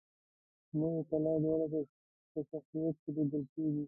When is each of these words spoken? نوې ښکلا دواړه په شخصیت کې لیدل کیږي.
نوې 0.79 0.99
ښکلا 1.07 1.33
دواړه 1.43 1.65
په 2.31 2.39
شخصیت 2.49 2.95
کې 3.01 3.09
لیدل 3.15 3.43
کیږي. 3.53 3.79